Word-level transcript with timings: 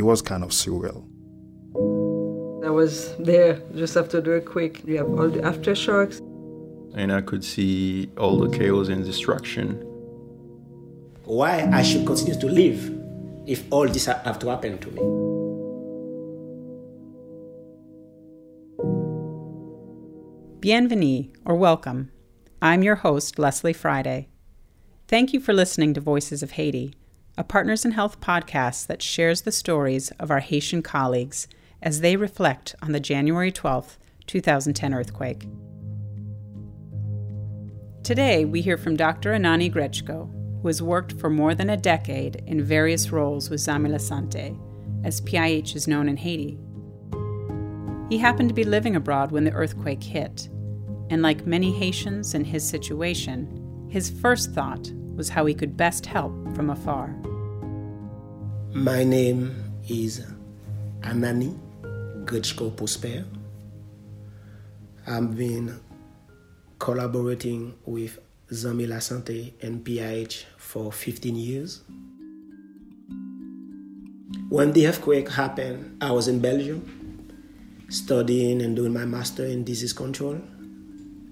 it 0.00 0.04
was 0.04 0.22
kind 0.22 0.42
of 0.42 0.48
surreal. 0.48 1.04
I 2.64 2.70
was 2.70 3.14
there 3.18 3.60
just 3.74 3.98
after 3.98 4.22
the 4.22 4.30
earthquake. 4.30 4.82
You 4.86 4.96
have 4.96 5.10
all 5.10 5.28
the 5.28 5.40
aftershocks. 5.40 6.20
And 6.94 7.12
I 7.12 7.20
could 7.20 7.44
see 7.44 8.10
all 8.16 8.38
the 8.38 8.48
chaos 8.48 8.88
and 8.88 9.04
destruction. 9.04 9.74
Why 11.24 11.68
I 11.70 11.82
should 11.82 12.06
continue 12.06 12.40
to 12.40 12.46
live 12.46 12.80
if 13.46 13.70
all 13.70 13.86
this 13.86 14.06
have 14.06 14.38
to 14.38 14.48
happen 14.48 14.78
to 14.78 14.90
me? 14.90 15.02
Bienvenue, 20.60 21.24
or 21.44 21.56
welcome. 21.56 22.10
I'm 22.62 22.82
your 22.82 22.96
host, 22.96 23.38
Leslie 23.38 23.74
Friday. 23.74 24.28
Thank 25.08 25.34
you 25.34 25.40
for 25.40 25.52
listening 25.52 25.92
to 25.92 26.00
Voices 26.00 26.42
of 26.42 26.52
Haiti, 26.52 26.94
a 27.40 27.42
Partners 27.42 27.86
in 27.86 27.92
Health 27.92 28.20
podcast 28.20 28.86
that 28.88 29.00
shares 29.00 29.40
the 29.40 29.50
stories 29.50 30.10
of 30.18 30.30
our 30.30 30.40
Haitian 30.40 30.82
colleagues 30.82 31.48
as 31.80 32.02
they 32.02 32.14
reflect 32.14 32.74
on 32.82 32.92
the 32.92 33.00
January 33.00 33.50
12, 33.50 33.98
2010 34.26 34.92
earthquake. 34.92 35.46
Today, 38.02 38.44
we 38.44 38.60
hear 38.60 38.76
from 38.76 38.94
Dr. 38.94 39.32
Anani 39.32 39.72
Grechko, 39.72 40.30
who 40.60 40.68
has 40.68 40.82
worked 40.82 41.18
for 41.18 41.30
more 41.30 41.54
than 41.54 41.70
a 41.70 41.78
decade 41.78 42.42
in 42.46 42.62
various 42.62 43.10
roles 43.10 43.48
with 43.48 43.60
Zanmi 43.60 43.88
Lasante, 43.88 44.54
as 45.02 45.22
PIH 45.22 45.74
is 45.74 45.88
known 45.88 46.10
in 46.10 46.18
Haiti. 46.18 46.58
He 48.10 48.18
happened 48.18 48.50
to 48.50 48.54
be 48.54 48.64
living 48.64 48.96
abroad 48.96 49.32
when 49.32 49.44
the 49.44 49.52
earthquake 49.52 50.02
hit, 50.02 50.50
and 51.08 51.22
like 51.22 51.46
many 51.46 51.72
Haitians 51.72 52.34
in 52.34 52.44
his 52.44 52.68
situation, 52.68 53.88
his 53.88 54.10
first 54.10 54.52
thought 54.52 54.92
was 55.16 55.30
how 55.30 55.46
he 55.46 55.54
could 55.54 55.74
best 55.74 56.04
help 56.04 56.34
from 56.54 56.68
afar. 56.68 57.16
Mm. 58.70 58.84
My 58.84 59.02
name 59.02 59.64
is 59.88 60.24
Anani 61.00 61.58
Grechko 62.24 62.76
Prosper. 62.76 63.24
I've 65.08 65.36
been 65.36 65.80
collaborating 66.78 67.74
with 67.84 68.20
Zanmi 68.52 68.86
Lasante 68.86 69.54
and 69.60 69.84
PIH 69.84 70.44
for 70.56 70.92
15 70.92 71.34
years. 71.34 71.82
When 74.48 74.72
the 74.72 74.86
earthquake 74.86 75.28
happened, 75.28 76.00
I 76.00 76.12
was 76.12 76.28
in 76.28 76.38
Belgium 76.38 77.28
studying 77.88 78.62
and 78.62 78.76
doing 78.76 78.92
my 78.92 79.04
master 79.04 79.46
in 79.46 79.64
disease 79.64 79.92
control. 79.92 80.40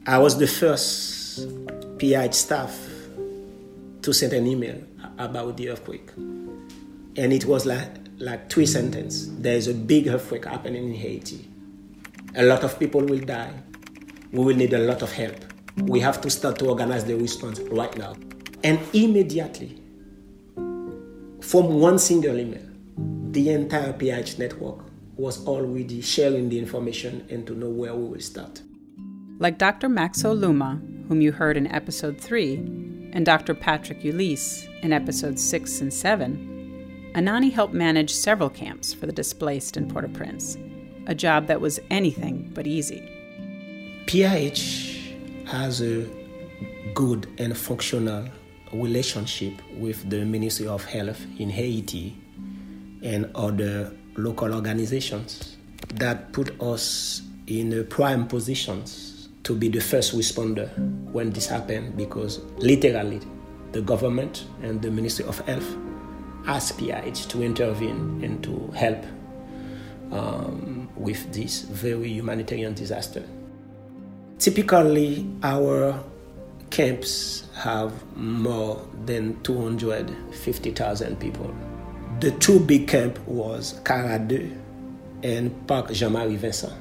I 0.08 0.18
was 0.18 0.38
the 0.38 0.48
first 0.48 1.38
PIH 1.98 2.34
staff 2.34 2.76
to 4.02 4.12
send 4.12 4.32
an 4.32 4.44
email 4.48 4.82
about 5.18 5.56
the 5.56 5.70
earthquake. 5.70 6.10
And 7.18 7.32
it 7.32 7.46
was 7.46 7.66
like, 7.66 7.90
like 8.18 8.48
three 8.48 8.64
sentences. 8.64 9.36
There 9.40 9.56
is 9.56 9.66
a 9.66 9.74
big 9.74 10.06
earthquake 10.06 10.44
happening 10.44 10.84
in 10.84 10.94
Haiti. 10.94 11.48
A 12.36 12.44
lot 12.44 12.62
of 12.62 12.78
people 12.78 13.00
will 13.00 13.18
die. 13.18 13.52
We 14.30 14.44
will 14.44 14.54
need 14.54 14.72
a 14.72 14.78
lot 14.78 15.02
of 15.02 15.10
help. 15.10 15.34
We 15.78 15.98
have 15.98 16.20
to 16.20 16.30
start 16.30 16.60
to 16.60 16.68
organize 16.68 17.04
the 17.04 17.16
response 17.16 17.58
right 17.58 17.96
now. 17.98 18.14
And 18.62 18.78
immediately, 18.92 19.82
from 21.40 21.80
one 21.80 21.98
single 21.98 22.38
email, 22.38 22.62
the 23.32 23.50
entire 23.50 23.92
PH 23.94 24.38
network 24.38 24.78
was 25.16 25.44
already 25.44 26.00
sharing 26.00 26.48
the 26.48 26.58
information 26.60 27.26
and 27.30 27.44
to 27.48 27.54
know 27.54 27.68
where 27.68 27.96
we 27.96 28.10
will 28.10 28.20
start. 28.20 28.62
Like 29.40 29.58
Dr. 29.58 29.88
Maxo 29.88 30.38
Luma, 30.38 30.80
whom 31.08 31.20
you 31.20 31.32
heard 31.32 31.56
in 31.56 31.66
episode 31.66 32.20
3, 32.20 32.54
and 33.12 33.26
Dr. 33.26 33.54
Patrick 33.54 34.04
Ulysse 34.04 34.68
in 34.82 34.92
episodes 34.92 35.42
6 35.42 35.80
and 35.80 35.92
7, 35.92 36.57
Anani 37.18 37.50
helped 37.50 37.74
manage 37.74 38.12
several 38.14 38.48
camps 38.48 38.94
for 38.94 39.06
the 39.06 39.12
displaced 39.12 39.76
in 39.76 39.88
Port 39.88 40.04
au 40.04 40.08
Prince, 40.08 40.56
a 41.08 41.16
job 41.16 41.48
that 41.48 41.60
was 41.60 41.80
anything 41.90 42.48
but 42.54 42.64
easy. 42.64 43.02
PIH 44.06 45.16
has 45.48 45.82
a 45.82 46.06
good 46.94 47.26
and 47.38 47.58
functional 47.58 48.28
relationship 48.72 49.52
with 49.76 50.08
the 50.08 50.24
Ministry 50.24 50.68
of 50.68 50.84
Health 50.84 51.20
in 51.40 51.50
Haiti 51.50 52.16
and 53.02 53.28
other 53.34 53.92
local 54.16 54.54
organizations 54.54 55.56
that 55.94 56.32
put 56.32 56.54
us 56.62 57.22
in 57.48 57.72
a 57.72 57.82
prime 57.82 58.28
positions 58.28 59.28
to 59.42 59.56
be 59.56 59.68
the 59.68 59.80
first 59.80 60.16
responder 60.16 60.68
when 61.10 61.30
this 61.32 61.48
happened 61.48 61.96
because 61.96 62.38
literally 62.58 63.20
the 63.72 63.82
government 63.82 64.44
and 64.62 64.80
the 64.80 64.90
Ministry 64.92 65.24
of 65.24 65.40
Health 65.40 65.66
asked 66.46 66.78
PIH 66.78 67.28
to 67.28 67.42
intervene 67.42 68.20
and 68.22 68.42
to 68.44 68.70
help 68.76 69.04
um, 70.12 70.88
with 70.96 71.32
this 71.32 71.62
very 71.62 72.08
humanitarian 72.08 72.74
disaster. 72.74 73.24
Typically, 74.38 75.28
our 75.42 76.02
camps 76.70 77.48
have 77.56 77.92
more 78.16 78.86
than 79.04 79.40
250,000 79.42 81.18
people 81.18 81.54
the 82.20 82.32
two 82.32 82.58
big 82.58 82.88
camps 82.88 83.20
was 83.26 83.80
Cara 83.84 84.18
2 84.28 84.52
and 85.22 85.66
Parc 85.68 85.92
Jean-Marie 85.92 86.36
Vincent. 86.36 86.72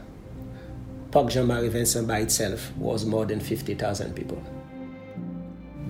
Parc 1.11 1.29
Jean-Marie 1.29 1.69
Vincent 1.69 2.07
by 2.07 2.19
itself 2.19 2.75
was 2.77 3.05
more 3.05 3.25
than 3.25 3.39
50,000 3.39 4.15
people. 4.15 4.41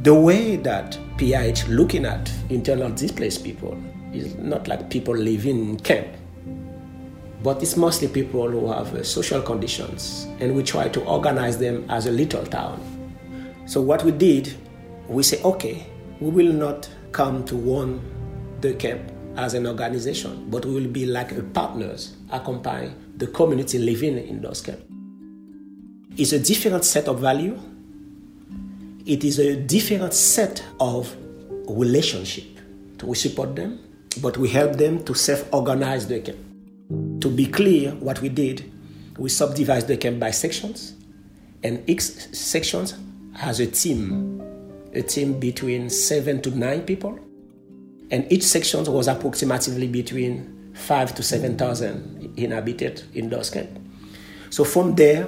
The 0.04 0.14
way 0.14 0.58
that 0.58 0.98
PIH 1.18 1.68
looking 1.70 2.06
at 2.06 2.32
internal 2.50 2.92
displaced 2.92 3.44
people 3.44 3.82
is 4.14 4.36
not 4.36 4.68
like 4.68 4.90
people 4.90 5.16
living 5.16 5.70
in 5.70 5.80
camp, 5.80 6.08
but 7.44 7.62
it's 7.64 7.76
mostly 7.76 8.08
people 8.08 8.48
who 8.50 8.72
have 8.72 8.94
uh, 8.94 9.04
social 9.04 9.42
conditions, 9.42 10.28
and 10.40 10.56
we 10.56 10.64
try 10.64 10.88
to 10.90 11.04
organize 11.06 11.58
them 11.58 11.90
as 11.90 12.06
a 12.06 12.12
little 12.12 12.46
town. 12.46 12.80
So 13.66 13.82
what 13.82 14.04
we 14.04 14.12
did, 14.12 14.56
we 15.08 15.24
say, 15.24 15.42
okay, 15.42 15.88
we 16.20 16.30
will 16.30 16.54
not 16.54 16.88
come 17.12 17.44
to 17.46 17.56
one 17.56 18.00
the 18.62 18.74
camp 18.76 19.12
as 19.36 19.56
an 19.56 19.66
organization, 19.66 20.50
but 20.50 20.66
we 20.66 20.74
will 20.74 20.90
be 20.90 21.06
like 21.06 21.54
partners, 21.54 22.18
accompany 22.32 22.92
the 23.18 23.28
community 23.28 23.80
living 23.80 24.18
in 24.18 24.42
those 24.42 24.62
camps. 24.62 24.84
It's 26.18 26.34
a 26.34 26.40
different 26.40 26.86
set 26.86 27.08
of 27.08 27.20
value. 27.20 27.60
It 29.08 29.24
is 29.24 29.40
a 29.40 29.56
different 29.56 30.14
set 30.14 30.64
of 30.80 31.16
relationship. 31.68 32.46
We 33.04 33.16
support 33.16 33.56
them, 33.56 33.80
but 34.22 34.38
we 34.38 34.50
help 34.50 34.76
them 34.76 35.04
to 35.06 35.16
self-organize 35.16 36.08
the 36.08 36.20
camp. 36.20 36.38
To 37.22 37.30
be 37.30 37.46
clear, 37.46 37.92
what 37.92 38.22
we 38.22 38.30
did, 38.30 38.72
we 39.18 39.30
subdivide 39.30 39.88
the 39.88 39.98
camp 39.98 40.20
by 40.20 40.32
sections, 40.32 40.94
and 41.64 41.90
each 41.90 42.02
section 42.02 42.86
has 43.36 43.60
a 43.60 43.68
team, 43.68 44.42
a 44.94 45.02
team 45.02 45.40
between 45.40 45.90
seven 45.90 46.42
to 46.42 46.52
nine 46.52 46.82
people 46.82 47.20
and 48.10 48.32
each 48.32 48.44
section 48.44 48.84
was 48.86 49.08
approximately 49.08 49.88
between 49.88 50.74
five 50.74 51.14
to 51.16 51.24
7,000 51.24 52.34
inhabited 52.38 53.04
in 53.14 53.30
those 53.30 53.50
camps. 53.50 53.80
So 54.50 54.64
from 54.64 54.96
there, 54.96 55.28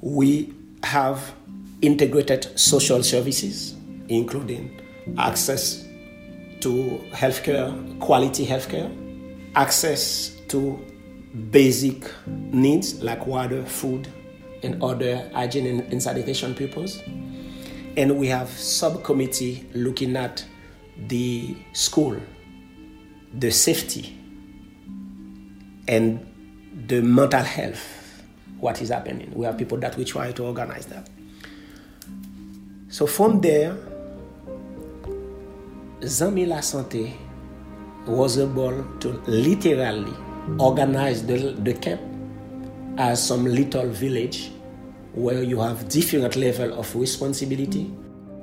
we 0.00 0.54
have 0.82 1.34
integrated 1.82 2.58
social 2.58 3.02
services, 3.02 3.74
including 4.08 4.80
access 5.18 5.84
to 6.60 7.00
healthcare, 7.10 8.00
quality 8.00 8.46
healthcare, 8.46 8.90
access 9.54 10.30
to 10.48 10.78
basic 11.50 12.10
needs 12.26 13.02
like 13.02 13.26
water, 13.26 13.64
food, 13.64 14.08
and 14.62 14.82
other 14.82 15.28
hygiene 15.34 15.80
and 15.80 16.02
sanitation 16.02 16.54
purposes. 16.54 17.02
And 17.96 18.18
we 18.18 18.28
have 18.28 18.48
subcommittee 18.48 19.68
looking 19.74 20.16
at 20.16 20.44
the 21.06 21.56
school, 21.72 22.16
the 23.34 23.50
safety, 23.50 24.18
and 25.86 26.26
the 26.88 27.02
mental 27.02 27.42
health, 27.42 28.22
what 28.58 28.80
is 28.80 28.88
happening. 28.88 29.30
We 29.34 29.44
have 29.44 29.58
people 29.58 29.78
that 29.78 29.96
we 29.96 30.04
try 30.04 30.32
to 30.32 30.44
organize 30.44 30.86
that. 30.86 31.08
So 32.94 33.08
from 33.08 33.40
there, 33.40 33.76
Zanmi 35.98 36.46
Lasante 36.46 37.12
was 38.06 38.38
able 38.38 38.84
to 39.00 39.08
literally 39.26 40.14
organize 40.60 41.26
the, 41.26 41.56
the 41.58 41.74
camp 41.74 42.00
as 42.96 43.20
some 43.20 43.46
little 43.46 43.88
village 43.88 44.52
where 45.12 45.42
you 45.42 45.58
have 45.58 45.88
different 45.88 46.36
level 46.36 46.78
of 46.78 46.94
responsibility 46.94 47.92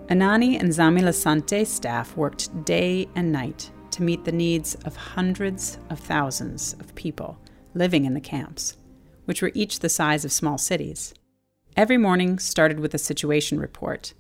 Anani 0.10 0.60
and 0.60 0.70
Zami 0.70 1.02
Lasante 1.02 1.66
staff 1.66 2.18
worked 2.18 2.66
day 2.66 3.08
and 3.16 3.32
night 3.32 3.72
to 3.92 4.04
meet 4.04 4.26
the 4.26 4.34
needs 4.34 4.76
of 4.84 4.98
hundreds 4.98 5.78
of 5.90 5.98
thousands 5.98 6.74
of 6.82 6.94
people 6.96 7.40
living 7.74 8.04
in 8.04 8.16
the 8.16 8.20
camps, 8.20 8.76
which 9.24 9.42
were 9.42 9.52
each 9.54 9.80
the 9.80 9.88
size 9.88 10.26
of 10.26 10.32
small 10.34 10.58
cities. 10.58 11.14
Every 11.78 11.98
morning 11.98 12.38
started 12.38 12.82
with 12.82 12.94
a 12.94 12.98
situation 12.98 13.58
report, 13.58 14.14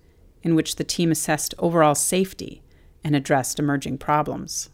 in 0.43 0.55
which 0.55 0.75
the 0.75 0.83
team 0.83 1.11
assessed 1.11 1.53
overall 1.59 1.95
safety 1.95 2.61
and 3.03 3.15
addressed 3.15 3.59
emerging 3.59 3.97
problems. 3.97 4.69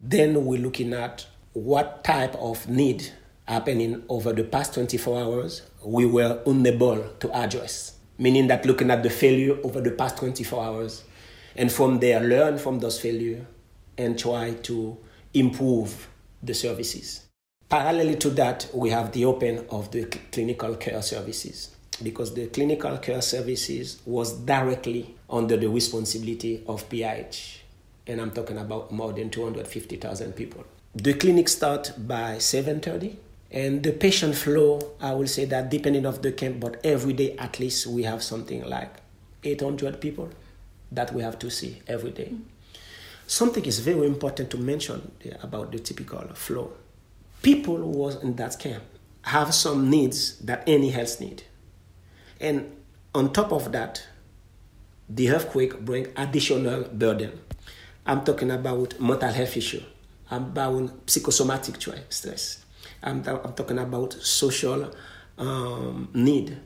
Then 0.00 0.44
we're 0.44 0.60
looking 0.60 0.92
at 0.92 1.26
what 1.52 2.04
type 2.04 2.34
of 2.36 2.68
need 2.68 3.10
happening 3.46 4.02
over 4.08 4.32
the 4.32 4.44
past 4.44 4.74
24 4.74 5.20
hours 5.20 5.62
we 5.84 6.06
were 6.06 6.40
unable 6.46 7.02
to 7.20 7.32
address. 7.32 7.96
Meaning 8.18 8.48
that 8.48 8.66
looking 8.66 8.90
at 8.90 9.02
the 9.02 9.10
failure 9.10 9.58
over 9.64 9.80
the 9.80 9.90
past 9.90 10.18
24 10.18 10.64
hours, 10.64 11.04
and 11.56 11.72
from 11.72 11.98
there 11.98 12.20
learn 12.20 12.58
from 12.58 12.78
those 12.78 13.00
failures 13.00 13.44
and 13.96 14.18
try 14.18 14.52
to 14.62 14.96
improve 15.34 16.08
the 16.42 16.54
services. 16.54 17.26
Parallelly 17.70 18.18
to 18.20 18.30
that, 18.30 18.68
we 18.74 18.90
have 18.90 19.12
the 19.12 19.24
open 19.24 19.64
of 19.70 19.90
the 19.90 20.04
clinical 20.32 20.74
care 20.76 21.02
services 21.02 21.74
because 22.02 22.34
the 22.34 22.46
clinical 22.48 22.96
care 22.98 23.22
services 23.22 24.00
was 24.04 24.32
directly 24.32 25.14
under 25.28 25.56
the 25.56 25.68
responsibility 25.68 26.62
of 26.66 26.88
PIH. 26.88 27.58
And 28.06 28.20
I'm 28.20 28.30
talking 28.30 28.58
about 28.58 28.90
more 28.90 29.12
than 29.12 29.30
250,000 29.30 30.32
people. 30.32 30.64
The 30.94 31.14
clinic 31.14 31.48
start 31.48 31.92
by 31.98 32.36
7.30 32.36 33.16
and 33.52 33.82
the 33.82 33.92
patient 33.92 34.34
flow, 34.34 34.80
I 35.00 35.14
will 35.14 35.26
say 35.26 35.44
that 35.46 35.70
depending 35.70 36.06
of 36.06 36.22
the 36.22 36.32
camp, 36.32 36.60
but 36.60 36.80
every 36.84 37.12
day 37.12 37.36
at 37.36 37.58
least 37.58 37.86
we 37.86 38.04
have 38.04 38.22
something 38.22 38.64
like 38.64 38.90
800 39.42 40.00
people 40.00 40.30
that 40.92 41.12
we 41.12 41.22
have 41.22 41.38
to 41.40 41.50
see 41.50 41.82
every 41.86 42.10
day. 42.10 42.32
Something 43.26 43.64
is 43.64 43.78
very 43.78 44.06
important 44.06 44.50
to 44.50 44.58
mention 44.58 45.12
about 45.42 45.70
the 45.72 45.78
typical 45.78 46.26
flow. 46.34 46.72
People 47.42 47.76
who 47.76 47.86
was 47.86 48.22
in 48.22 48.36
that 48.36 48.58
camp 48.58 48.82
have 49.22 49.54
some 49.54 49.88
needs 49.88 50.38
that 50.38 50.64
any 50.66 50.90
health 50.90 51.20
need. 51.20 51.44
And 52.40 52.76
on 53.14 53.32
top 53.32 53.52
of 53.52 53.72
that, 53.72 54.02
the 55.08 55.30
earthquake 55.30 55.80
bring 55.80 56.08
additional 56.16 56.84
burden. 56.84 57.38
I'm 58.06 58.24
talking 58.24 58.50
about 58.50 58.98
mental 59.00 59.30
health 59.30 59.56
issue. 59.56 59.82
I'm 60.30 60.44
about 60.44 61.10
psychosomatic 61.10 61.76
stress. 62.08 62.64
I'm, 63.02 63.26
I'm 63.26 63.52
talking 63.52 63.78
about 63.78 64.14
social 64.14 64.92
um, 65.38 66.08
need. 66.14 66.56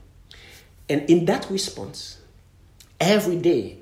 And 0.88 1.09
in 1.09 1.25
that 1.25 1.50
response, 1.50 2.19
every 3.00 3.37
day, 3.37 3.79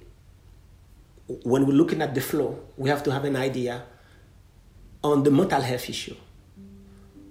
when 1.43 1.67
we're 1.67 1.73
looking 1.73 2.01
at 2.01 2.15
the 2.15 2.21
flow, 2.21 2.61
we 2.77 2.89
have 2.89 3.03
to 3.05 3.13
have 3.13 3.25
an 3.25 3.37
idea 3.37 3.83
on 5.03 5.25
the 5.25 5.31
mental 5.31 5.61
health 5.61 5.89
issue. 5.89 6.15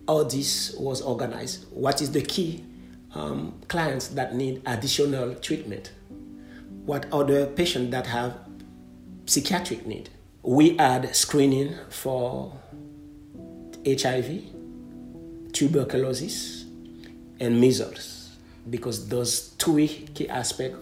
How 0.08 0.24
this 0.24 0.76
was 0.78 1.02
organized. 1.02 1.66
What 1.72 2.02
is 2.02 2.12
the 2.12 2.22
key 2.22 2.66
um, 3.14 3.60
clients 3.68 4.10
that 4.10 4.36
need 4.36 4.62
additional 4.66 5.36
treatment? 5.36 5.92
What 6.86 7.10
the 7.12 7.52
patients 7.56 7.92
that 7.92 8.08
have 8.08 8.38
psychiatric 9.26 9.86
need? 9.86 10.10
We 10.44 10.78
add 10.80 11.16
screening 11.16 11.76
for 11.90 12.54
HIV, 13.86 14.44
tuberculosis, 15.54 16.66
and 17.40 17.60
measles 17.60 18.36
because 18.70 19.08
those 19.10 19.50
three 19.60 19.88
key 19.88 20.30
aspects 20.30 20.78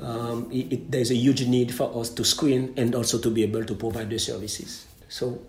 um, 0.00 0.50
it, 0.50 0.72
it, 0.72 0.90
there's 0.90 1.10
a 1.10 1.14
huge 1.14 1.46
need 1.46 1.72
for 1.72 1.98
us 1.98 2.10
to 2.10 2.24
screen 2.24 2.74
and 2.76 2.94
also 2.94 3.18
to 3.18 3.30
be 3.30 3.42
able 3.42 3.64
to 3.64 3.74
provide 3.74 4.10
the 4.10 4.18
services. 4.18 4.86
So 5.08 5.40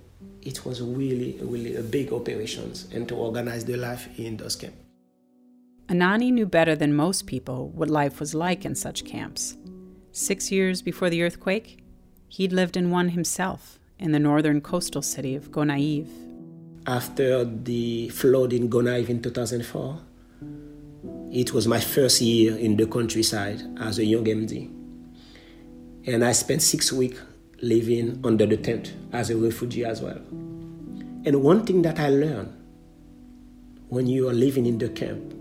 it 0.42 0.66
was 0.66 0.82
really, 0.82 1.38
really 1.42 1.76
a 1.76 1.82
big 1.82 2.14
operations 2.14 2.88
and 2.94 3.08
to 3.10 3.16
organize 3.16 3.66
the 3.66 3.76
life 3.78 4.08
in 4.20 4.38
those 4.38 4.56
camps. 4.56 4.85
Anani 5.88 6.32
knew 6.32 6.48
better 6.48 6.76
than 6.76 6.96
most 6.96 7.28
people 7.28 7.70
what 7.70 7.92
life 7.92 8.20
was 8.20 8.34
like 8.34 8.66
in 8.66 8.74
such 8.74 9.06
camps. 9.06 9.56
Six 10.12 10.52
years 10.52 10.82
before 10.82 11.12
the 11.12 11.22
earthquake, 11.22 11.84
he'd 12.28 12.52
lived 12.52 12.76
in 12.76 12.90
one 12.90 13.10
himself 13.10 13.78
in 14.00 14.12
the 14.12 14.18
northern 14.18 14.62
coastal 14.62 15.04
city 15.04 15.36
of 15.36 15.52
Gonaïves. 15.52 16.10
After 16.88 17.46
the 17.46 18.10
flood 18.10 18.52
in 18.52 18.68
Gonaïves 18.68 19.10
in 19.10 19.22
2004, 19.22 20.00
it 21.32 21.54
was 21.54 21.68
my 21.68 21.80
first 21.80 22.20
year 22.20 22.56
in 22.58 22.78
the 22.78 22.88
countryside 22.88 23.62
as 23.80 24.00
a 24.00 24.06
young 24.06 24.26
MD. 24.26 24.72
And 26.08 26.26
I 26.26 26.32
spent 26.32 26.64
six 26.64 26.92
weeks 26.92 27.22
living 27.62 28.22
under 28.24 28.48
the 28.48 28.58
tent 28.58 28.94
as 29.14 29.30
a 29.30 29.38
refugee 29.38 29.86
as 29.86 30.02
well. 30.02 30.18
And 31.26 31.44
one 31.44 31.64
thing 31.64 31.84
that 31.84 32.00
I 32.00 32.10
learned 32.10 32.54
when 33.90 34.08
you 34.08 34.28
are 34.30 34.34
living 34.34 34.66
in 34.66 34.80
the 34.80 34.90
camp 34.90 35.34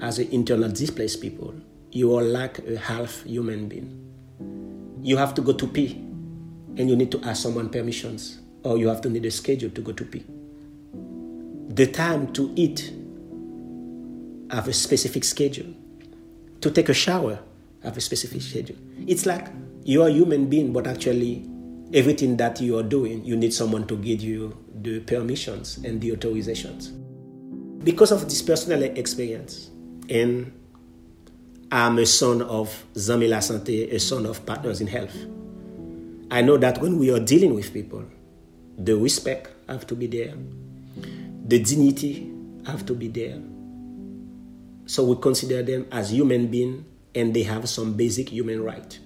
as 0.00 0.18
an 0.18 0.28
internal 0.30 0.70
displaced 0.70 1.20
people, 1.20 1.54
you 1.92 2.16
are 2.16 2.22
like 2.22 2.58
a 2.60 2.78
half 2.78 3.22
human 3.24 3.68
being. 3.68 3.96
You 5.02 5.16
have 5.16 5.34
to 5.34 5.42
go 5.42 5.52
to 5.52 5.66
pee 5.66 5.92
and 6.76 6.88
you 6.88 6.96
need 6.96 7.10
to 7.12 7.20
ask 7.22 7.42
someone 7.42 7.68
permissions 7.68 8.40
or 8.62 8.78
you 8.78 8.88
have 8.88 9.00
to 9.02 9.10
need 9.10 9.24
a 9.24 9.30
schedule 9.30 9.70
to 9.70 9.80
go 9.80 9.92
to 9.92 10.04
pee. 10.04 10.24
The 11.74 11.86
time 11.86 12.32
to 12.34 12.52
eat 12.56 12.92
have 14.50 14.68
a 14.68 14.72
specific 14.72 15.24
schedule. 15.24 15.72
To 16.60 16.70
take 16.70 16.88
a 16.88 16.94
shower, 16.94 17.38
have 17.82 17.96
a 17.96 18.00
specific 18.00 18.42
schedule. 18.42 18.76
It's 19.06 19.24
like 19.24 19.48
you 19.84 20.02
are 20.02 20.08
a 20.08 20.12
human 20.12 20.46
being, 20.46 20.72
but 20.72 20.86
actually, 20.86 21.48
everything 21.94 22.36
that 22.36 22.60
you 22.60 22.76
are 22.78 22.82
doing, 22.82 23.24
you 23.24 23.36
need 23.36 23.54
someone 23.54 23.86
to 23.86 23.96
give 23.96 24.20
you 24.20 24.56
the 24.82 25.00
permissions 25.00 25.78
and 25.78 26.00
the 26.00 26.10
authorizations. 26.10 26.92
Because 27.82 28.12
of 28.12 28.24
this 28.24 28.42
personal 28.42 28.82
experience, 28.82 29.70
and 30.10 30.52
I'm 31.72 31.98
a 31.98 32.06
son 32.06 32.42
of 32.42 32.84
Zanmi 32.94 33.28
Lasante, 33.28 33.92
a 33.92 34.00
son 34.00 34.26
of 34.26 34.44
Partners 34.44 34.80
in 34.80 34.88
Health. 34.88 35.16
I 36.30 36.42
know 36.42 36.56
that 36.58 36.80
when 36.80 36.98
we 36.98 37.12
are 37.12 37.20
dealing 37.20 37.54
with 37.54 37.72
people, 37.72 38.04
the 38.76 38.96
respect 38.96 39.50
have 39.68 39.86
to 39.86 39.94
be 39.94 40.06
there, 40.08 40.34
the 41.46 41.62
dignity 41.62 42.30
have 42.66 42.84
to 42.86 42.94
be 42.94 43.08
there, 43.08 43.40
so 44.86 45.04
we 45.04 45.16
consider 45.20 45.62
them 45.62 45.86
as 45.92 46.10
human 46.10 46.48
beings 46.48 46.84
and 47.14 47.34
they 47.34 47.44
have 47.44 47.68
some 47.68 47.94
basic 47.94 48.28
human 48.28 48.62
right. 48.62 48.98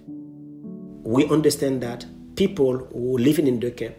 We 1.03 1.29
understand 1.29 1.83
that 1.83 2.07
people 2.37 2.79
who 2.79 3.19
living 3.19 3.47
in 3.47 3.61
the 3.61 3.71
camp, 3.71 3.95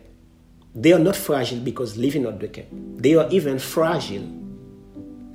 they 0.73 0.93
are 0.93 0.99
not 0.99 1.15
fragile 1.15 1.59
because 1.59 1.97
living 1.97 2.25
in 2.25 2.39
the 2.39 2.47
camp. 2.47 2.67
They 2.71 3.15
are 3.15 3.29
even 3.29 3.59
fragile, 3.59 4.27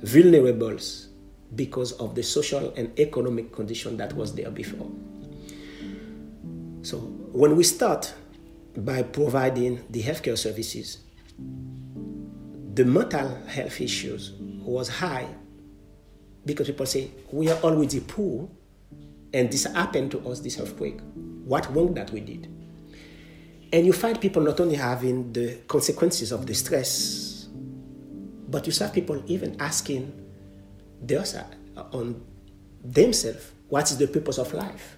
vulnerable 0.01 0.77
because 1.55 1.91
of 1.93 2.15
the 2.15 2.23
social 2.23 2.73
and 2.77 2.97
economic 2.99 3.51
condition 3.51 3.97
that 3.97 4.13
was 4.13 4.33
there 4.33 4.51
before. 4.51 4.89
So 6.83 6.97
when 6.97 7.55
we 7.55 7.63
start 7.63 8.13
by 8.75 9.03
providing 9.03 9.83
the 9.89 10.01
healthcare 10.01 10.37
services, 10.37 10.99
the 12.73 12.85
mental 12.85 13.35
health 13.45 13.81
issues 13.81 14.31
was 14.39 14.87
high 14.87 15.27
because 16.45 16.67
people 16.67 16.85
say, 16.85 17.11
we 17.31 17.49
are 17.49 17.59
already 17.61 17.99
poor, 17.99 18.49
and 19.33 19.51
this 19.51 19.65
happened 19.65 20.11
to 20.11 20.19
us, 20.29 20.39
this 20.39 20.59
earthquake. 20.59 20.99
What 21.45 21.73
wrong 21.75 21.93
that 21.95 22.11
we 22.11 22.21
did? 22.21 22.47
And 23.73 23.85
you 23.85 23.93
find 23.93 24.19
people 24.19 24.41
not 24.41 24.59
only 24.59 24.75
having 24.75 25.31
the 25.33 25.59
consequences 25.67 26.31
of 26.31 26.45
the 26.45 26.53
stress, 26.53 27.47
but 28.47 28.67
you 28.67 28.73
have 28.79 28.93
people 28.93 29.21
even 29.27 29.55
asking 29.59 30.11
themselves 31.01 31.55
on 31.91 32.21
themselves, 32.83 33.51
what 33.69 33.89
is 33.89 33.97
the 33.97 34.07
purpose 34.07 34.37
of 34.37 34.53
life? 34.53 34.97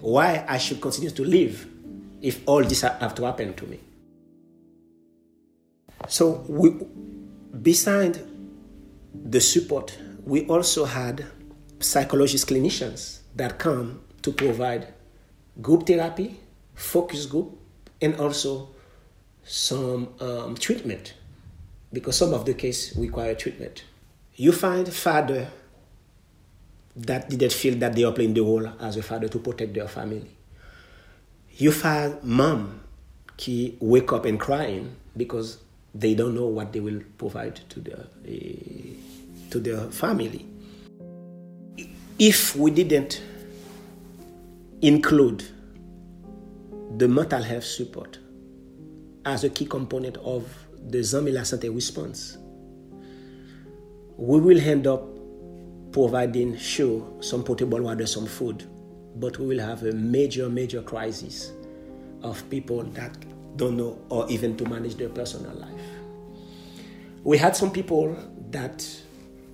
Why 0.00 0.44
I 0.48 0.58
should 0.58 0.80
continue 0.80 1.10
to 1.10 1.24
live 1.24 1.66
if 2.20 2.40
all 2.46 2.62
this 2.62 2.82
have 2.82 3.14
to 3.14 3.24
happen 3.24 3.54
to 3.54 3.66
me? 3.66 3.80
So 6.08 6.44
we, 6.48 6.74
beside 7.62 8.20
the 9.14 9.40
support 9.40 9.98
we 10.26 10.44
also 10.46 10.84
had 10.84 11.24
psychologist 11.78 12.48
clinicians 12.48 13.20
that 13.36 13.58
come 13.58 14.00
to 14.22 14.32
provide 14.32 14.92
group 15.62 15.86
therapy, 15.86 16.40
focus 16.74 17.26
group, 17.26 17.56
and 18.02 18.16
also 18.16 18.70
some 19.44 20.08
um, 20.20 20.56
treatment 20.56 21.14
because 21.92 22.16
some 22.16 22.34
of 22.34 22.44
the 22.44 22.52
cases 22.52 22.98
require 22.98 23.34
treatment. 23.36 23.84
You 24.36 24.52
find 24.52 24.86
father 24.92 25.48
that 26.96 27.28
didn't 27.30 27.52
feel 27.52 27.74
that 27.78 27.94
they 27.94 28.04
are 28.04 28.12
playing 28.12 28.34
the 28.34 28.42
role 28.42 28.68
as 28.80 28.96
a 28.98 29.02
father 29.02 29.28
to 29.28 29.38
protect 29.38 29.72
their 29.74 29.88
family. 29.88 30.30
You 31.56 31.72
find 31.72 32.22
mom 32.22 32.80
qui 33.38 33.76
wake 33.80 34.12
up 34.12 34.26
and 34.26 34.38
crying 34.38 34.94
because 35.16 35.58
they 35.94 36.14
don't 36.14 36.34
know 36.34 36.46
what 36.46 36.72
they 36.74 36.80
will 36.80 37.00
provide 37.16 37.56
to 37.70 37.80
their 37.80 38.06
uh, 38.28 39.50
to 39.50 39.58
their 39.60 39.90
family. 39.90 40.44
If 42.18 42.56
we 42.56 42.70
didn't 42.70 43.22
include 44.82 45.44
the 46.98 47.08
mental 47.08 47.42
health 47.42 47.64
support 47.64 48.18
as 49.24 49.44
a 49.44 49.50
key 49.50 49.66
component 49.66 50.18
of 50.18 50.46
the 50.88 50.98
Zanmi 50.98 51.32
Lasante 51.32 51.74
response, 51.74 52.36
we 54.16 54.40
will 54.40 54.60
end 54.60 54.86
up 54.86 55.02
providing, 55.92 56.56
sure, 56.56 57.06
some 57.20 57.42
potable 57.42 57.80
water, 57.80 58.06
some 58.06 58.26
food, 58.26 58.64
but 59.16 59.38
we 59.38 59.46
will 59.46 59.60
have 59.60 59.82
a 59.82 59.92
major, 59.92 60.48
major 60.48 60.82
crisis 60.82 61.52
of 62.22 62.48
people 62.50 62.82
that 62.82 63.16
don't 63.56 63.76
know 63.76 63.98
or 64.10 64.28
even 64.28 64.56
to 64.56 64.64
manage 64.68 64.96
their 64.96 65.08
personal 65.08 65.54
life. 65.54 65.70
We 67.24 67.38
had 67.38 67.56
some 67.56 67.70
people 67.72 68.16
that 68.50 68.86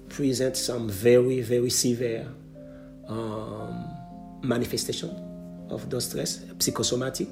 present 0.09 0.57
some 0.57 0.89
very, 0.89 1.41
very 1.41 1.71
severe 1.71 2.29
um, 3.09 3.89
manifestation 4.43 5.11
of 5.71 5.89
those 5.91 6.09
stress, 6.09 6.45
psychosomatic. 6.59 7.29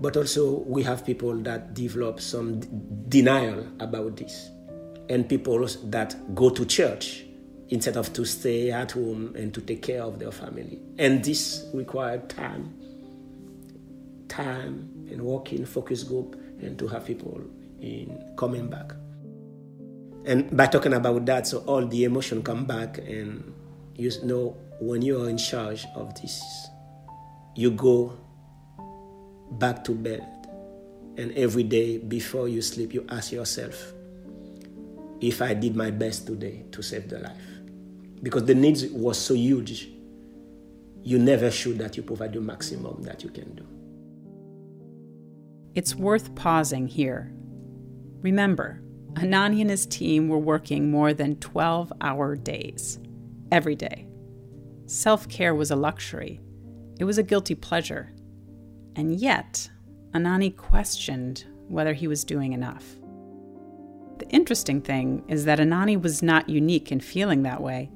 But 0.00 0.16
also, 0.16 0.58
we 0.66 0.82
have 0.82 1.06
people 1.06 1.34
that 1.42 1.74
develop 1.74 2.20
some 2.20 2.60
d- 2.60 2.68
denial 3.08 3.66
about 3.80 4.16
this, 4.16 4.50
and 5.08 5.28
people 5.28 5.66
that 5.84 6.34
go 6.34 6.50
to 6.50 6.64
church 6.64 7.24
instead 7.68 7.96
of 7.96 8.12
to 8.12 8.24
stay 8.24 8.70
at 8.70 8.92
home 8.92 9.34
and 9.34 9.54
to 9.54 9.60
take 9.60 9.82
care 9.82 10.02
of 10.02 10.18
their 10.18 10.30
family. 10.30 10.78
And 10.98 11.24
this 11.24 11.66
required 11.72 12.28
time, 12.28 12.74
time 14.28 15.08
and 15.10 15.22
working 15.22 15.64
focus 15.64 16.02
group, 16.02 16.36
and 16.60 16.78
to 16.78 16.86
have 16.88 17.06
people 17.06 17.40
in 17.80 18.34
coming 18.36 18.68
back. 18.68 18.92
And 20.24 20.56
by 20.56 20.66
talking 20.66 20.92
about 20.92 21.26
that, 21.26 21.46
so 21.46 21.58
all 21.60 21.86
the 21.86 22.04
emotion 22.04 22.42
come 22.42 22.64
back, 22.64 22.98
and 22.98 23.54
you 23.96 24.10
know 24.22 24.56
when 24.80 25.02
you 25.02 25.22
are 25.22 25.28
in 25.28 25.38
charge 25.38 25.86
of 25.96 26.14
this, 26.20 26.42
you 27.56 27.70
go 27.70 28.16
back 29.52 29.82
to 29.84 29.92
bed, 29.92 30.24
and 31.16 31.32
every 31.32 31.62
day 31.64 31.98
before 31.98 32.48
you 32.48 32.62
sleep, 32.62 32.94
you 32.94 33.04
ask 33.08 33.32
yourself, 33.32 33.92
if 35.22 35.40
I 35.40 35.54
did 35.54 35.76
my 35.76 35.90
best 35.90 36.26
today 36.26 36.64
to 36.72 36.82
save 36.82 37.08
the 37.08 37.20
life, 37.20 37.36
because 38.22 38.44
the 38.44 38.54
needs 38.54 38.84
was 38.86 39.18
so 39.18 39.34
huge, 39.34 39.88
you 41.02 41.18
never 41.18 41.50
should 41.50 41.78
that 41.78 41.96
you 41.96 42.02
provide 42.02 42.32
the 42.32 42.40
maximum 42.40 43.02
that 43.02 43.22
you 43.22 43.30
can 43.30 43.54
do. 43.54 43.66
It's 45.74 45.94
worth 45.94 46.34
pausing 46.34 46.86
here. 46.86 47.32
Remember, 48.20 48.82
Anani 49.14 49.60
and 49.60 49.70
his 49.70 49.86
team 49.86 50.28
were 50.28 50.38
working 50.38 50.90
more 50.90 51.14
than 51.14 51.36
12 51.36 51.92
hour 52.00 52.36
days, 52.36 52.98
every 53.50 53.74
day. 53.74 54.06
Self 54.86 55.28
care 55.28 55.54
was 55.54 55.70
a 55.70 55.76
luxury, 55.76 56.40
it 56.98 57.04
was 57.04 57.18
a 57.18 57.22
guilty 57.22 57.54
pleasure. 57.54 58.12
And 58.96 59.18
yet, 59.18 59.70
Anani 60.12 60.54
questioned 60.54 61.44
whether 61.68 61.94
he 61.94 62.06
was 62.06 62.24
doing 62.24 62.52
enough. 62.52 62.84
The 64.22 64.28
interesting 64.28 64.80
thing 64.80 65.24
is 65.26 65.46
that 65.46 65.58
Anani 65.58 66.00
was 66.00 66.22
not 66.22 66.48
unique 66.48 66.92
in 66.92 67.00
feeling 67.00 67.42
that 67.42 67.60
way. 67.60 67.90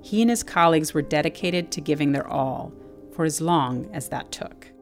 He 0.00 0.22
and 0.22 0.30
his 0.30 0.42
colleagues 0.42 0.94
were 0.94 1.02
dedicated 1.02 1.70
to 1.72 1.82
giving 1.82 2.12
their 2.12 2.26
all 2.26 2.72
for 3.12 3.26
as 3.26 3.42
long 3.42 3.86
as 3.92 4.08
that 4.08 4.32
took. 4.32 4.72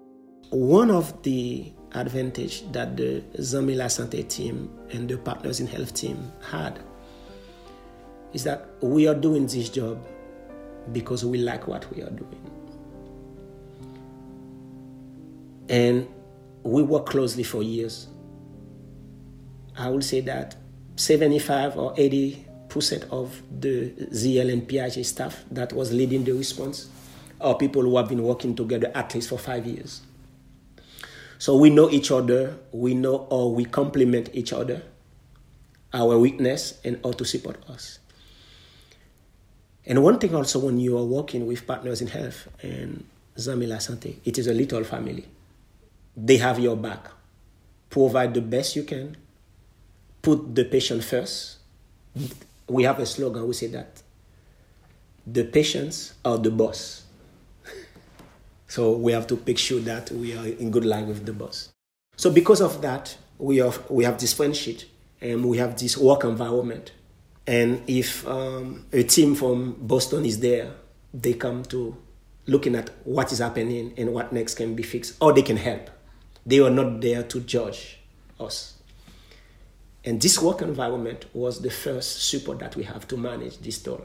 One 0.50 0.92
of 0.92 1.20
the 1.24 1.72
advantage 1.94 2.70
that 2.70 2.96
the 2.96 3.24
Zanmi 3.38 3.74
Lasante 3.74 4.28
team 4.28 4.70
and 4.92 5.08
the 5.08 5.18
Partners 5.18 5.58
in 5.58 5.66
Health 5.66 5.94
team 5.94 6.30
had 6.48 6.78
is 8.32 8.44
that 8.44 8.68
we 8.80 9.08
are 9.08 9.16
doing 9.16 9.48
this 9.48 9.70
job 9.70 10.00
because 10.92 11.24
we 11.24 11.38
like 11.38 11.66
what 11.66 11.92
we 11.92 12.02
are 12.02 12.10
doing. 12.10 12.50
And 15.68 16.06
we 16.62 16.84
work 16.84 17.06
closely 17.06 17.42
for 17.42 17.64
years. 17.64 18.06
I 19.76 19.88
will 19.88 20.00
say 20.00 20.20
that 20.20 20.54
75 21.04 21.76
or 21.76 21.94
80 21.96 22.46
percent 22.68 23.04
of 23.10 23.40
the 23.60 23.90
ZL 23.90 24.52
and 24.52 24.68
PIH 24.68 25.04
staff 25.04 25.44
that 25.50 25.72
was 25.72 25.92
leading 25.92 26.24
the 26.24 26.32
response 26.32 26.88
are 27.40 27.54
people 27.56 27.82
who 27.82 27.96
have 27.96 28.08
been 28.08 28.22
working 28.22 28.56
together 28.56 28.90
at 28.94 29.14
least 29.14 29.28
for 29.28 29.38
five 29.38 29.66
years. 29.66 30.00
So 31.38 31.56
we 31.56 31.70
know 31.70 31.90
each 31.90 32.10
other, 32.10 32.56
we 32.72 32.94
know 32.94 33.26
or 33.30 33.54
we 33.54 33.64
complement 33.64 34.30
each 34.32 34.52
other, 34.52 34.82
our 35.92 36.18
weakness, 36.18 36.80
and 36.84 36.98
how 37.04 37.12
to 37.12 37.24
support 37.24 37.62
us. 37.68 37.98
And 39.86 40.02
one 40.02 40.18
thing 40.18 40.34
also, 40.34 40.58
when 40.58 40.80
you 40.80 40.96
are 40.96 41.04
working 41.04 41.46
with 41.46 41.66
partners 41.66 42.00
in 42.00 42.08
health 42.08 42.48
and 42.62 43.04
Zanmi 43.36 43.68
Lasante, 43.68 44.16
it 44.24 44.38
is 44.38 44.46
a 44.46 44.54
little 44.54 44.82
family. 44.84 45.26
They 46.16 46.38
have 46.38 46.58
your 46.58 46.76
back. 46.76 47.08
Provide 47.90 48.32
the 48.32 48.40
best 48.40 48.74
you 48.74 48.84
can. 48.84 49.16
Put 50.24 50.54
the 50.54 50.64
patient 50.64 51.04
first. 51.04 51.58
We 52.68 52.82
have 52.82 52.98
a 52.98 53.06
slogan, 53.06 53.46
we 53.46 53.54
say 53.54 53.68
that 53.68 54.02
the 55.26 55.44
patients 55.44 56.14
are 56.24 56.38
the 56.38 56.50
boss. 56.50 57.02
So 58.66 58.96
we 58.96 59.12
have 59.12 59.28
to 59.28 59.40
make 59.46 59.58
sure 59.58 59.78
that 59.80 60.10
we 60.10 60.36
are 60.36 60.46
in 60.46 60.72
good 60.72 60.84
line 60.84 61.06
with 61.06 61.24
the 61.24 61.32
boss. 61.32 61.68
So 62.16 62.30
because 62.32 62.60
of 62.60 62.82
that, 62.82 63.16
we 63.38 63.58
have 63.58 63.88
we 63.88 64.02
have 64.02 64.18
this 64.18 64.32
friendship 64.32 64.80
and 65.20 65.44
we 65.44 65.58
have 65.58 65.78
this 65.78 65.96
work 65.96 66.24
environment. 66.24 66.90
And 67.46 67.82
if 67.86 68.26
um, 68.26 68.86
a 68.92 69.04
team 69.04 69.34
from 69.36 69.76
Boston 69.78 70.24
is 70.24 70.40
there, 70.40 70.72
they 71.12 71.34
come 71.34 71.62
to 71.66 71.96
looking 72.46 72.74
at 72.74 72.90
what 73.04 73.30
is 73.30 73.38
happening 73.38 73.94
and 73.96 74.12
what 74.12 74.32
next 74.32 74.54
can 74.54 74.74
be 74.74 74.82
fixed, 74.82 75.16
or 75.20 75.32
they 75.32 75.42
can 75.42 75.56
help. 75.56 75.90
They 76.44 76.58
are 76.60 76.70
not 76.70 77.00
there 77.00 77.22
to 77.22 77.40
judge 77.40 78.00
us. 78.40 78.73
And 80.04 80.20
this 80.20 80.40
work 80.40 80.60
environment 80.60 81.26
was 81.32 81.60
the 81.62 81.70
first 81.70 82.28
support 82.28 82.58
that 82.58 82.76
we 82.76 82.84
have 82.84 83.08
to 83.08 83.16
manage 83.16 83.58
this 83.58 83.82
toll. 83.82 84.04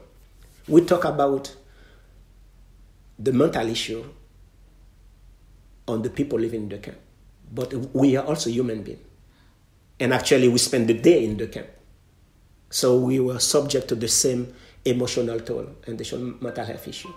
We 0.66 0.82
talk 0.82 1.04
about 1.04 1.54
the 3.18 3.32
mental 3.32 3.68
issue 3.68 4.04
on 5.86 6.02
the 6.02 6.10
people 6.10 6.38
living 6.38 6.62
in 6.62 6.68
the 6.70 6.78
camp. 6.78 6.98
But 7.52 7.74
we 7.94 8.16
are 8.16 8.24
also 8.24 8.48
human 8.48 8.82
beings. 8.82 9.00
And 9.98 10.14
actually, 10.14 10.48
we 10.48 10.56
spend 10.56 10.88
the 10.88 10.94
day 10.94 11.24
in 11.24 11.36
the 11.36 11.46
camp. 11.48 11.66
So 12.70 12.96
we 12.96 13.20
were 13.20 13.38
subject 13.38 13.88
to 13.88 13.94
the 13.94 14.08
same 14.08 14.54
emotional 14.84 15.40
toll 15.40 15.66
and 15.86 15.98
the 15.98 16.36
mental 16.40 16.64
health 16.64 16.88
issue. 16.88 17.12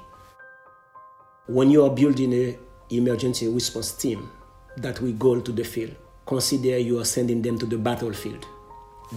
When 1.48 1.70
you 1.70 1.86
are 1.86 1.90
building 1.90 2.34
an 2.34 2.58
emergency 2.90 3.48
response 3.48 3.94
team 3.94 4.30
that 4.78 5.00
will 5.00 5.14
go 5.14 5.40
to 5.40 5.52
the 5.52 5.64
field, 5.64 5.96
consider 6.26 6.78
you 6.78 7.00
are 7.00 7.06
sending 7.06 7.42
them 7.42 7.58
to 7.60 7.66
the 7.66 7.78
battlefield. 7.78 8.46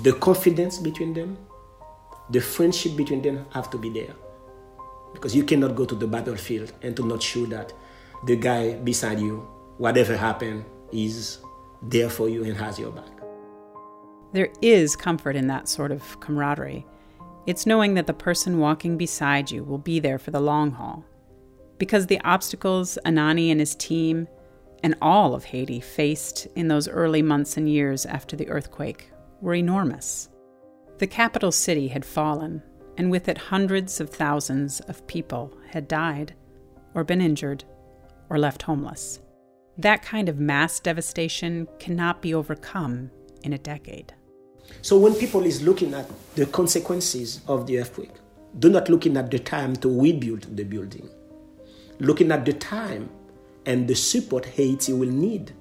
The 0.02 0.12
confidence 0.12 0.78
between 0.78 1.14
them, 1.14 1.38
the 2.28 2.40
friendship 2.40 2.96
between 2.96 3.22
them 3.22 3.46
have 3.52 3.70
to 3.70 3.78
be 3.78 3.88
there. 3.88 4.14
Because 5.14 5.34
you 5.34 5.42
cannot 5.42 5.74
go 5.74 5.86
to 5.86 5.94
the 5.94 6.06
battlefield 6.06 6.72
and 6.82 6.94
to 6.96 7.06
not 7.06 7.22
show 7.22 7.46
that 7.46 7.72
the 8.26 8.36
guy 8.36 8.74
beside 8.74 9.18
you, 9.18 9.48
whatever 9.78 10.14
happened, 10.14 10.66
is 10.92 11.38
there 11.80 12.10
for 12.10 12.28
you 12.28 12.44
and 12.44 12.56
has 12.58 12.78
your 12.78 12.92
back. 12.92 13.08
There 14.32 14.50
is 14.60 14.96
comfort 14.96 15.34
in 15.34 15.46
that 15.46 15.66
sort 15.66 15.92
of 15.92 16.20
camaraderie. 16.20 16.84
It's 17.46 17.64
knowing 17.64 17.94
that 17.94 18.06
the 18.06 18.12
person 18.12 18.58
walking 18.58 18.98
beside 18.98 19.50
you 19.50 19.64
will 19.64 19.78
be 19.78 19.98
there 19.98 20.18
for 20.18 20.30
the 20.30 20.40
long 20.40 20.72
haul. 20.72 21.06
Because 21.78 22.06
the 22.06 22.20
obstacles 22.20 22.98
Anani 23.06 23.50
and 23.50 23.60
his 23.60 23.74
team 23.74 24.28
and 24.82 24.94
all 25.00 25.34
of 25.34 25.44
Haiti 25.44 25.80
faced 25.80 26.48
in 26.54 26.68
those 26.68 26.86
early 26.86 27.22
months 27.22 27.56
and 27.56 27.66
years 27.66 28.04
after 28.04 28.36
the 28.36 28.48
earthquake 28.48 29.10
were 29.40 29.54
enormous. 29.54 30.28
The 30.98 31.06
capital 31.06 31.52
city 31.52 31.88
had 31.88 32.04
fallen, 32.04 32.62
and 32.96 33.10
with 33.10 33.28
it, 33.28 33.36
hundreds 33.38 34.00
of 34.00 34.10
thousands 34.10 34.80
of 34.80 35.06
people 35.06 35.56
had 35.68 35.88
died 35.88 36.34
or 36.94 37.04
been 37.04 37.20
injured 37.20 37.64
or 38.30 38.38
left 38.38 38.62
homeless. 38.62 39.20
That 39.78 40.02
kind 40.02 40.28
of 40.28 40.40
mass 40.40 40.80
devastation 40.80 41.68
cannot 41.78 42.22
be 42.22 42.32
overcome 42.32 43.10
in 43.42 43.52
a 43.52 43.58
decade. 43.58 44.14
So 44.82 44.98
when 44.98 45.14
people 45.14 45.44
is 45.44 45.62
looking 45.62 45.94
at 45.94 46.10
the 46.34 46.46
consequences 46.46 47.42
of 47.46 47.66
the 47.66 47.78
earthquake, 47.78 48.14
do 48.58 48.70
not 48.70 48.88
looking 48.88 49.16
at 49.16 49.30
the 49.30 49.38
time 49.38 49.76
to 49.76 50.00
rebuild 50.00 50.56
the 50.56 50.64
building. 50.64 51.08
Looking 51.98 52.32
at 52.32 52.44
the 52.44 52.54
time 52.54 53.10
and 53.66 53.86
the 53.86 53.94
support 53.94 54.46
Haiti 54.46 54.92
will 54.92 55.10
need 55.10 55.52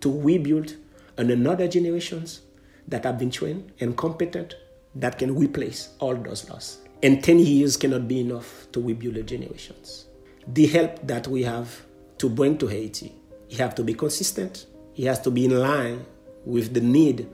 to 0.00 0.20
rebuild 0.20 0.76
and 1.18 1.30
another 1.30 1.66
generations 1.66 2.42
that 2.88 3.04
have 3.04 3.18
been 3.18 3.30
trained 3.30 3.72
and 3.80 3.96
competent 3.96 4.54
that 4.94 5.18
can 5.18 5.36
replace 5.36 5.90
all 5.98 6.14
those 6.14 6.48
losses. 6.48 6.78
And 7.02 7.22
10 7.22 7.38
years 7.40 7.76
cannot 7.76 8.08
be 8.08 8.20
enough 8.20 8.68
to 8.72 8.80
rebuild 8.80 9.14
the 9.14 9.22
generations. 9.22 10.06
The 10.46 10.66
help 10.66 11.06
that 11.06 11.28
we 11.28 11.42
have 11.42 11.82
to 12.18 12.28
bring 12.28 12.56
to 12.58 12.66
Haiti. 12.66 13.12
He 13.48 13.56
has 13.56 13.74
to 13.74 13.84
be 13.84 13.94
consistent. 13.94 14.66
He 14.94 15.04
has 15.04 15.20
to 15.20 15.30
be 15.30 15.44
in 15.44 15.58
line 15.58 16.04
with 16.44 16.72
the 16.72 16.80
need 16.80 17.28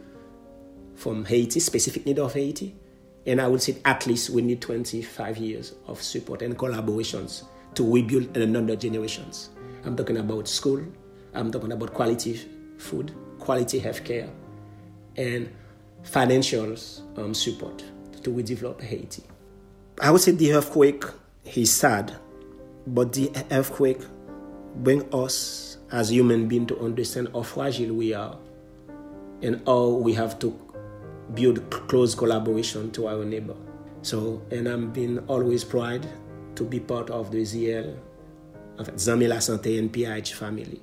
from 0.97 1.25
Haiti, 1.25 1.61
specific 1.61 2.05
need 2.07 2.19
of 2.19 2.35
Haiti. 2.35 2.75
And 3.27 3.41
I 3.41 3.47
would 3.47 3.63
say 3.63 3.77
at 3.85 4.07
least 4.07 4.31
we 4.31 4.43
need 4.43 4.61
25 4.61 5.39
years 5.39 5.75
of 5.87 6.03
support 6.03 6.43
and 6.43 6.59
collaborations 6.59 7.45
to 7.75 7.95
rebuild 7.95 8.37
another 8.37 8.75
generations. 8.75 9.51
I'm 9.85 9.97
talking 9.97 10.17
about 10.17 10.49
school. 10.49 10.85
I'm 11.35 11.51
talking 11.51 11.73
about 11.73 11.95
quality 11.95 12.41
food, 12.79 13.13
quality 13.39 13.81
healthcare, 13.81 14.29
and 15.17 15.51
financial 16.03 16.77
um, 17.17 17.35
support 17.35 17.85
to 18.23 18.31
redevelop 18.31 18.81
Haiti. 18.81 19.23
I 20.01 20.11
would 20.11 20.21
say 20.21 20.33
the 20.33 20.55
earthquake 20.55 21.05
is 21.55 21.73
sad, 21.73 22.15
but 22.87 23.13
the 23.13 23.31
earthquake 23.51 24.01
bring 24.77 25.03
us 25.15 25.79
as 25.91 26.11
human 26.11 26.49
beings 26.49 26.69
to 26.69 26.81
understand 26.81 27.29
how 27.35 27.43
fragile 27.43 27.95
we 27.95 28.15
are 28.15 28.37
and 29.43 29.61
how 29.67 29.89
we 29.89 30.15
have 30.15 30.39
to 30.39 30.59
build 31.35 31.69
close 31.89 32.15
collaboration 32.15 32.91
to 32.93 33.09
our 33.09 33.25
neighbor. 33.25 33.57
So, 34.03 34.43
and 34.51 34.67
I'm 34.67 34.91
been 34.93 35.19
always 35.29 35.65
proud 35.65 36.07
to 36.57 36.65
be 36.65 36.81
part 36.81 37.11
of 37.11 37.31
the 37.31 37.43
ZL, 37.43 37.97
Zanmi 38.79 39.29
Lasante 39.29 39.79
and 39.79 39.93
PIH 39.93 40.33
family. 40.33 40.81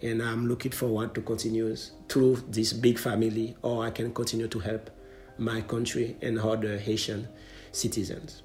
And 0.00 0.22
I'm 0.22 0.46
looking 0.46 0.72
forward 0.72 1.14
to 1.14 1.22
continue 1.22 1.74
through 2.08 2.36
this 2.48 2.72
big 2.72 2.98
family, 2.98 3.56
or 3.62 3.84
I 3.84 3.90
can 3.90 4.12
continue 4.14 4.48
to 4.48 4.58
help 4.60 4.90
my 5.38 5.60
country 5.62 6.16
and 6.22 6.38
other 6.38 6.78
Haitian 6.78 7.28
citizens. 7.72 8.42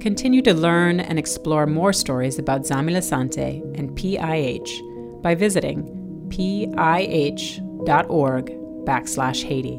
Continue 0.00 0.42
to 0.42 0.54
learn 0.54 1.00
and 1.00 1.18
explore 1.18 1.66
more 1.66 1.92
stories 1.92 2.38
about 2.38 2.62
Zanmi 2.62 2.92
Lasante 2.92 3.62
and 3.78 3.96
PIH 3.96 5.22
by 5.22 5.34
visiting 5.34 5.84
pih.org 6.28 7.60
backslash 8.86 9.42
Haiti. 9.44 9.78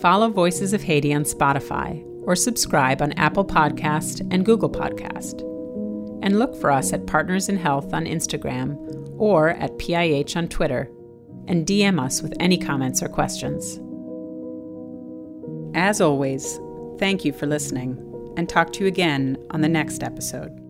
Follow 0.00 0.28
Voices 0.28 0.72
of 0.72 0.82
Haiti 0.82 1.12
on 1.12 1.24
Spotify 1.24 2.07
or 2.28 2.36
subscribe 2.36 3.00
on 3.00 3.12
Apple 3.12 3.44
Podcast 3.44 4.20
and 4.30 4.44
Google 4.44 4.68
Podcast. 4.68 5.40
And 6.22 6.38
look 6.38 6.54
for 6.60 6.70
us 6.70 6.92
at 6.92 7.06
Partners 7.06 7.48
in 7.48 7.56
Health 7.56 7.94
on 7.94 8.04
Instagram 8.04 8.76
or 9.16 9.48
at 9.48 9.78
PIH 9.78 10.36
on 10.36 10.46
Twitter 10.46 10.90
and 11.46 11.66
DM 11.66 11.98
us 11.98 12.20
with 12.20 12.34
any 12.38 12.58
comments 12.58 13.02
or 13.02 13.08
questions. 13.08 13.80
As 15.74 16.02
always, 16.02 16.60
thank 16.98 17.24
you 17.24 17.32
for 17.32 17.46
listening 17.46 17.96
and 18.36 18.46
talk 18.46 18.74
to 18.74 18.80
you 18.80 18.88
again 18.88 19.38
on 19.50 19.62
the 19.62 19.68
next 19.68 20.02
episode. 20.02 20.67